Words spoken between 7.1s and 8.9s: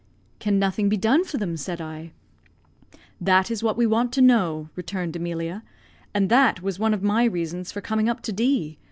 reasons for coming up to D